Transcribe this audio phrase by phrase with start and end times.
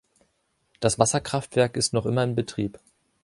[0.79, 2.79] Das Wasserkraftwerk ist noch immer in Betrieb.